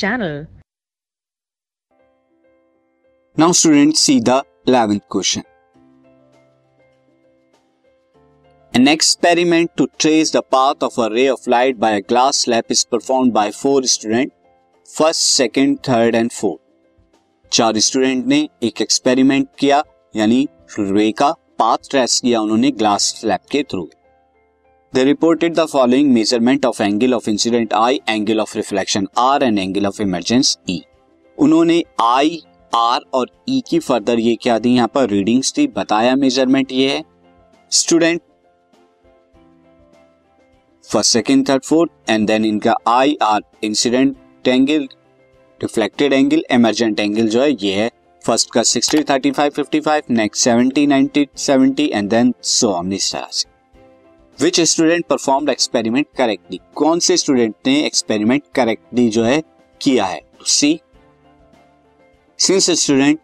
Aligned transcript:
channel. 0.00 0.46
Now 3.36 3.52
students 3.52 4.00
see 4.00 4.20
the 4.20 4.44
11th 4.66 5.08
question. 5.08 5.44
An 8.74 8.86
experiment 8.86 9.76
to 9.76 9.88
trace 9.98 10.30
the 10.30 10.42
path 10.42 10.82
of 10.82 10.98
a 10.98 11.10
ray 11.10 11.28
of 11.28 11.46
light 11.46 11.80
by 11.80 11.92
a 11.92 12.00
glass 12.00 12.36
slab 12.38 12.66
is 12.68 12.84
performed 12.84 13.32
by 13.32 13.50
four 13.50 13.82
students, 13.84 14.34
first, 14.96 15.22
second, 15.42 15.82
third 15.82 16.14
and 16.14 16.32
fourth. 16.32 16.60
चार 17.52 17.78
student 17.78 18.26
ने 18.26 18.38
एक 18.62 18.80
experiment 18.82 19.46
किया 19.58 19.82
यानी 20.16 20.46
रे 20.78 21.10
का 21.18 21.30
path 21.58 21.90
trace 21.90 22.20
किया 22.20 22.40
उन्होंने 22.40 22.70
glass 22.80 23.04
slab 23.20 23.40
के 23.50 23.62
through 23.70 23.88
they 24.92 25.02
reported 25.04 25.54
the 25.54 25.64
following 25.66 26.12
measurement 26.12 26.64
of 26.66 26.82
angle 26.82 27.14
of 27.14 27.28
incident 27.30 27.72
I 27.74 28.00
angle 28.08 28.40
of 28.40 28.56
reflection 28.56 29.06
R 29.18 29.42
and 29.42 29.58
angle 29.58 29.86
of 29.86 30.00
emergence 30.02 30.56
E 30.70 30.80
उन्होंने 31.38 31.82
आई 32.00 32.40
आर 32.72 33.00
और 33.14 33.28
ई 33.48 33.58
e 33.58 33.68
की 33.68 33.78
फर्दर 33.78 34.18
ये 34.18 34.34
क्या 34.42 34.58
दी? 34.58 34.70
यहाँ 34.70 34.88
पर 34.94 35.08
रीडिंग्स 35.10 35.52
थी, 35.56 35.66
बताया 35.66 36.14
मेज़रमेंट 36.16 36.72
ये 36.72 36.88
है। 36.90 37.02
Student 37.72 38.20
first 40.84 41.12
second 41.12 41.48
third 41.48 41.64
fourth 41.64 42.10
and 42.10 42.26
then 42.26 42.44
इनका 42.44 42.74
I 42.88 43.16
R 43.22 43.42
incident 43.64 44.48
angle 44.48 44.88
reflected 45.60 46.12
angle 46.12 46.42
emergent 46.50 47.00
angle 47.00 47.28
जो 47.28 47.42
है, 47.42 47.50
ये 47.52 47.74
है। 47.74 47.90
फ़र्स्ट 48.24 48.50
का 48.52 48.62
sixty 48.64 49.02
thirty 49.10 49.30
five 49.30 49.52
fifty 49.56 49.80
five 49.80 50.02
next 50.10 50.44
seventy 50.44 50.86
ninety 50.86 51.26
seventy 51.38 51.90
and 51.94 52.10
then 52.10 52.34
so 52.44 52.72
on 52.72 52.92
इस 52.92 53.12
तरह 53.12 53.28
से। 53.32 53.57
Which 54.38 54.60
student 54.60 55.04
perform 55.06 55.48
experiment 55.50 56.06
correctly 56.16 56.58
कौन 56.76 56.98
से 56.98 57.16
स्टूडेंट 57.16 57.54
ने 57.66 57.74
एक्सपेरिमेंट 57.86 58.42
करेक्टली 58.54 59.08
जो 59.08 59.22
है 59.24 59.40
किया 59.80 60.04
है? 60.04 60.20
सी 60.46 60.80
सिंस 62.38 62.70
स्टूडेंट 62.72 63.18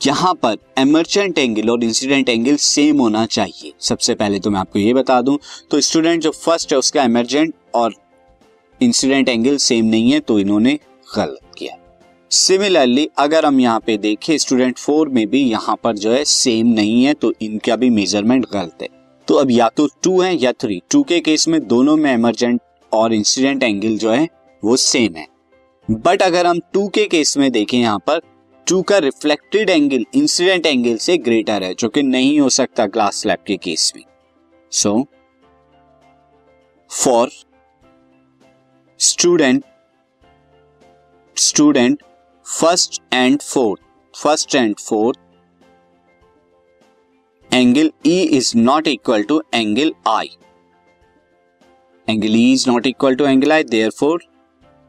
यहाँ 0.00 0.32
पर 0.34 0.56
एमरजेंट 0.78 1.38
एंगल 1.38 1.70
और 1.70 1.84
इंसिडेंट 1.84 2.28
एंगल 2.28 2.56
सेम 2.56 3.00
होना 3.00 3.24
चाहिए। 3.26 3.72
सबसे 3.80 4.14
पहले 4.14 4.38
तो 4.40 4.50
मैं 4.50 4.60
आपको 4.60 4.78
ये 4.78 4.92
बता 4.94 5.20
दूँ 5.20 5.38
तो 5.70 5.80
स्टूडेंट 5.80 6.22
जो 6.22 6.30
फ़र्स्ट 6.32 6.72
है 6.72 6.78
उसका 6.78 7.02
एमरजेंट 7.02 7.54
और 7.74 7.94
इंसिडेंट 8.80 9.28
एंगल 9.28 9.56
सेम 9.58 9.86
नहीं 9.86 10.12
है 10.12 10.20
तो 10.20 10.38
इन्होंने 10.38 10.78
गलत 11.06 11.54
किया। 11.58 11.76
सिमिलरली 12.30 13.08
अगर 13.18 13.46
हम 13.46 13.60
यहाँ 13.60 13.80
पे 13.80 13.96
देखें 13.98 14.36
स्टूडेंट 14.38 14.78
फोर 14.78 15.08
में 15.08 15.26
भी 15.26 15.42
यहाँ 15.42 15.76
पर 15.84 15.96
जो 15.96 16.12
है 16.12 16.24
सेम 16.26 16.66
नहीं 16.68 17.02
है 17.04 17.14
तो 17.14 17.32
इनका 17.42 17.76
भी 17.76 17.90
मेज़रमेंट 17.92 18.46
गलत 18.52 18.82
है। 18.82 18.88
तो 19.28 19.34
अब 19.34 19.50
या 19.50 19.68
तो 19.68 19.86
टू 20.04 20.20
है 20.20 20.34
या 20.34 20.52
थ्री 20.52 20.80
टू 20.90 21.02
के 21.02 21.20
केस 21.20 21.46
में 21.48 21.60
दोनों 21.66 21.96
में 21.96 22.10
एमरजेंट 22.12 22.60
और 22.92 23.12
इंसिडेंट 23.14 23.62
एंगल 23.62 23.96
जो 23.98 24.10
है, 24.10 24.28
वो 24.62 24.76
सेम 24.76 25.14
है. 25.16 25.26
बट 25.88 26.22
अगर 26.22 26.46
हम 26.46 26.60
टू 26.72 26.86
के 26.88 27.04
केस 27.06 27.36
में 27.36 27.50
देखें 27.52 27.78
यहाँ 27.78 27.98
पर 28.06 28.20
टू 28.66 28.80
का 28.82 28.98
रिफ्लेक्टेड 28.98 29.70
एंगल 29.70 30.04
इंसिडेंट 30.14 30.66
एंगल 30.66 30.96
से 30.96 31.16
ग्रेटर 31.18 31.62
है, 31.62 31.74
जो 31.74 31.88
कि 31.88 32.02
नहीं 32.02 32.38
हो 32.40 32.48
सकता 32.50 32.86
ग्लास 32.86 33.20
स्लैब 33.22 33.38
के 33.46 33.56
केस 33.56 33.92
में. 33.96 34.02
So 34.72 35.06
for 36.90 37.30
student 39.00 39.64
student 41.36 42.02
first 42.46 43.02
and 43.12 43.40
fourth 43.42 43.82
first 44.14 44.54
and 44.54 44.74
fourth 44.78 45.18
angle 47.56 47.90
E 48.06 48.16
is 48.36 48.50
not 48.56 48.88
equal 48.88 49.22
to 49.24 49.40
angle 49.54 49.92
I 50.08 50.28
angle 52.08 52.36
E 52.36 52.52
is 52.52 52.68
not 52.70 52.86
equal 52.86 53.14
to 53.16 53.26
angle 53.26 53.52
I 53.52 53.64
therefore 53.90 54.24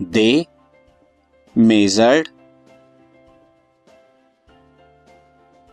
they 0.00 0.44
measured 1.56 2.28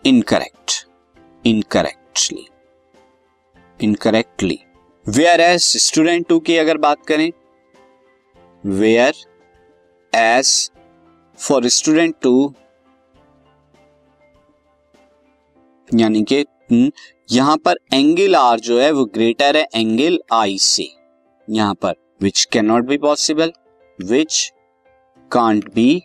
incorrect 0.04 0.72
incorrectly 1.44 2.48
incorrectly 3.80 4.60
whereas 5.42 5.62
student 5.80 6.28
two 6.28 6.40
की 6.40 6.58
अगर 6.58 6.78
बात 6.78 7.06
करें 7.08 7.32
where 8.64 9.26
as 10.14 10.50
for 11.40 11.68
student 11.70 12.16
two 12.22 12.54
यानी 15.90 16.24
कि 16.24 16.46
यहाँ 16.70 17.58
पर 17.58 17.78
angle 17.94 18.36
are 18.36 18.60
जो 18.60 18.80
है, 18.80 18.92
वो 18.92 19.06
ग्रेटर 19.06 19.58
है 19.58 19.66
एंगल 19.76 20.20
आई 20.34 20.58
से। 20.60 20.88
यहाँ 21.48 21.74
पर 21.76 21.96
which 22.22 22.44
can 22.46 22.66
not 22.66 22.86
be 22.86 22.98
possible 22.98 23.52
which 24.00 24.52
can't 25.32 25.74
be 25.74 26.02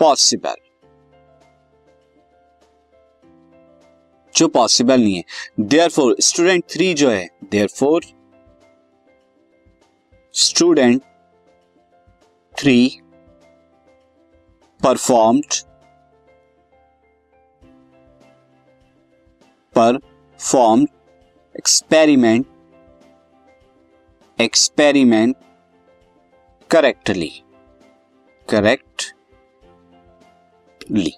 possible 0.00 0.54
जो 4.34 4.48
पॉसिबल 4.48 5.00
नहीं 5.00 5.16
है। 5.16 5.22
देयर 5.60 5.88
फोर 5.88 6.16
स्टूडेंट 6.20 6.64
थ्री 6.70 6.92
जो 6.94 7.10
है 7.10 7.26
therefore 7.68 8.04
student 10.34 11.02
three 12.54 12.76
performed 14.80 15.54
perform 19.78 20.86
experiment 21.56 22.46
experiment 24.40 25.36
correctly 26.70 27.42
correctly 28.50 31.12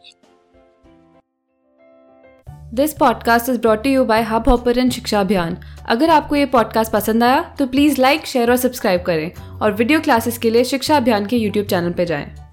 this 2.74 2.92
podcast 2.92 3.48
is 3.48 3.60
brought 3.60 3.86
you 3.86 4.04
by 4.04 4.22
hub 4.22 4.48
hopper 4.48 4.90
शिक्षा 4.90 5.20
अभियान 5.20 5.58
अगर 5.88 6.10
आपको 6.10 6.36
ये 6.36 6.46
पॉडकास्ट 6.46 6.92
पसंद 6.92 7.24
आया 7.24 7.54
तो 7.58 7.66
प्लीज़ 7.66 8.00
लाइक 8.00 8.26
शेयर 8.26 8.50
और 8.50 8.56
सब्सक्राइब 8.56 9.02
करें 9.02 9.34
और 9.34 9.72
वीडियो 9.72 10.00
क्लासेस 10.00 10.38
के 10.38 10.50
लिए 10.50 10.64
शिक्षा 10.64 10.96
अभियान 10.96 11.26
के 11.26 11.36
यूट्यूब 11.36 11.66
चैनल 11.66 11.92
पर 11.92 12.04
जाएँ। 12.04 12.47